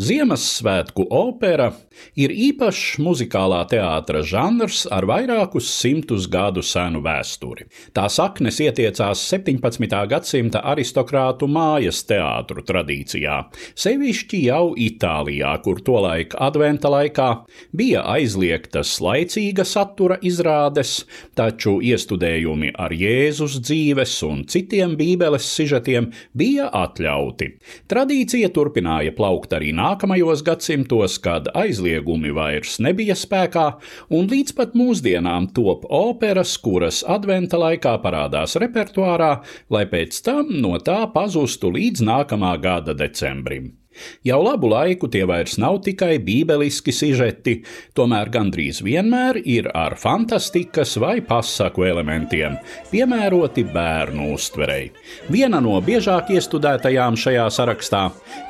[0.00, 1.66] Ziemassvētku opera
[2.16, 7.66] ir īpašs muzikālā teātra žanrs ar vairākus simtus gadu senu vēsturi.
[7.92, 9.98] Tā saknes ietiecās 17.
[10.08, 13.42] gadsimta aristokrātu mājas teātru tradīcijā,
[13.76, 17.28] sevišķi jau Itālijā, kur tolaik adventa laikā
[17.76, 21.02] bija aizliegtas laicīga satura izrādes,
[21.36, 27.52] taču iestudējumi ar Jēzus dzīves un citiem bībeles sižetiem bija atļauti.
[27.92, 33.66] Tradīcija turpināja plaukt arī nākamajā nākamajos gadsimtos, kad aizliegumi vairs nebija spēkā,
[34.14, 39.32] un līdz pat mūsdienām top operas, kuras adventa laikā parādās repertuārā,
[39.70, 43.72] lai pēc tam no tā pazustu līdz nākamā gada decembrim.
[44.26, 47.60] Jau labu laiku tie vairs nav tikai bībeliski sižeti,
[47.96, 52.58] tomēr gandrīz vienmēr ir ar fantastikas vai pasaku elementiem,
[52.90, 54.90] piemēroti bērnu uztverei.
[55.32, 58.02] Viena no biežāk iestudētajām šajā sarakstā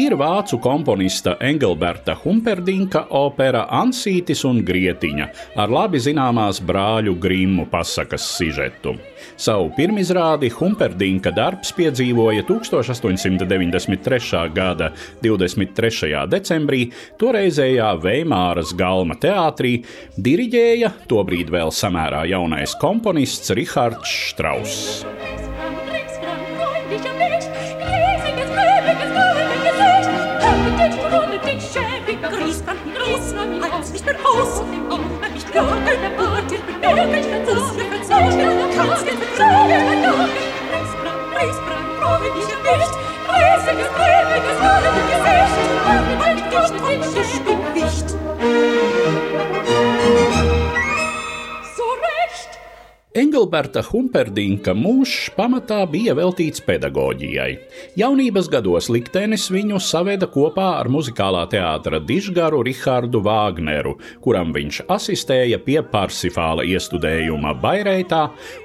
[0.00, 5.28] ir vācu komponista Engelberta Humperdinka opera Ansītis un Grietiņa
[5.60, 8.96] ar labi zināmās brāļu Grimmu pasakas sižetu.
[9.36, 14.52] Savu pirmizrādi Humperdinka darbs piedzīvoja 1893.
[14.56, 14.90] gada
[15.36, 16.24] 23.
[16.32, 16.86] decembrī
[17.20, 19.78] toreizējā Veimāras galma teātrī,
[20.16, 25.04] diriģēja tobrīd vēl samērā jaunais komponists Rihards Strauss.
[33.76, 36.16] Als ich bin aus, immer nicht gar eine
[53.46, 57.52] Engelberta Humperdinka mūžs pamatā bija veltīts pedagoģijai.
[57.94, 63.92] Jaunības gados liktenis viņu saveda kopā ar muzikālā teātra dižgaru Rihardu Vāgneru,
[64.24, 68.24] kuram viņš asistēja pie Parsifāla iestudējuma Baireitā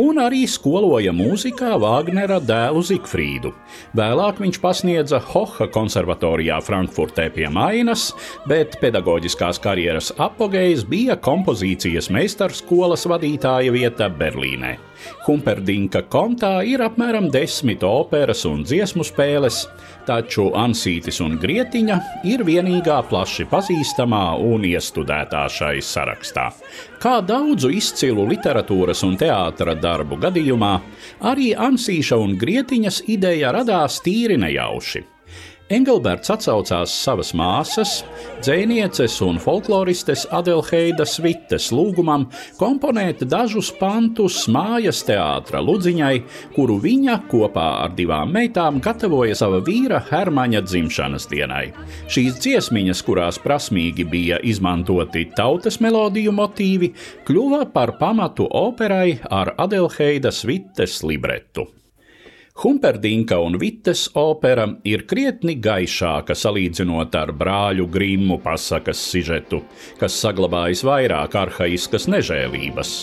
[0.00, 3.52] un arī skoloja mūzikā Vāgnera dēlu Zigfrīdu.
[3.92, 8.08] Vēlāk viņš pasniedza Hoha konservatorijā Frankfurtē pie Mainas,
[8.48, 14.61] bet pedagoģiskās karjeras apogejs bija kompozīcijas meistarskolas vadītāja vieta Berlīnē.
[14.62, 14.78] Berlīnē.
[15.26, 19.66] Humperdinka kontā ir apmēram desmit operas un dziesmu spēles,
[20.06, 26.52] taču Ansītis un Grietiņa ir vienīgā plaši pazīstamā un iestudētā šai sarakstā.
[27.02, 30.74] Kā daudzu izcilu literatūras un teātra darbu gadījumā,
[31.20, 35.06] arī Ansīša un Grietiņas ideja radās tīri nejauši.
[35.72, 38.02] Engelberts atsaucās savas māsas,
[38.44, 42.26] dzinieces un folkloristes Adelheidas Vites lūgumam
[42.58, 46.12] komponēt dažus pantus mājas teātra Ludziņai,
[46.52, 51.64] kuru viņa kopā ar divām meitām gatavoja sava vīra Hermaņa dzimšanas dienai.
[52.12, 56.92] Šīs dziesmiņas, kurās prasmīgi bija izmantoti tautas melodiju motīvi,
[57.24, 61.70] kļuva par pamatu operai ar Adelheidas Vites libretu.
[62.62, 69.64] Humperdinka un Vites opera ir krietni gaišāka salīdzinot ar brāļu Grimmu pasakas sižetu,
[69.98, 72.94] kas saglabājas vairāk arhaiskas nežēlības.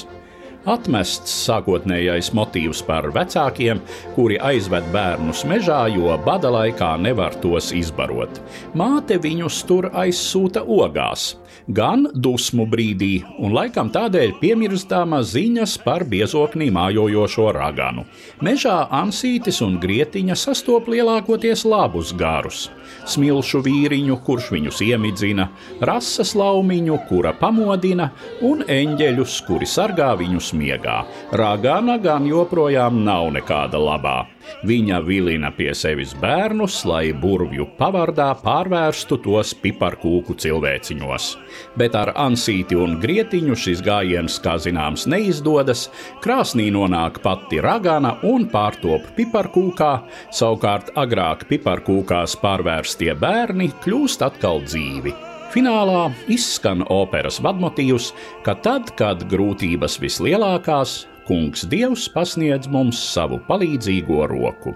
[0.69, 3.79] Atmests sākotnējais motīvs par vecākiem,
[4.13, 8.37] kuri aizved bērnus mežā, jo bada laikā nevar tos izbarot.
[8.77, 11.31] Māte viņus tur aizsūta ogās,
[11.73, 18.05] gan dusmu brīdī, un laikam tādēļ piemirstāma ziņas par biezoknī mājojošo raganu.
[18.45, 22.69] Mežā ansītis un grietiņa sastop lielākoties labus garus-
[23.13, 25.49] smilšu vīriņu, kurš viņus iemidzina,
[25.81, 30.99] rases laumiņu, kura pamodina, un eņģeļus, kuri sargā viņus miegā.
[31.39, 34.17] Ragana gan joprojām nav nekāda labā.
[34.65, 41.35] Viņa vilina pie sevis bērnus, lai burvju pavardā pārvērstu tos piparkūku cilvēciņos
[41.79, 45.87] bet ar ansīti un grietiņu šis gājiens, kā zināms, neizdodas.
[46.23, 49.93] Krāsnī nonāk pati ragana un pārtop piparkūkā,
[50.41, 55.28] savukārt agrāk piparkūkās pārvērstie bērni kļūst atkal dzīvi.
[55.49, 58.11] Finālā izskan operas vadmotīvs,
[58.45, 64.75] ka tad, kad grūtības vislielākās, Kungs Dievs pasniedz mums savu palīdzīgo roku.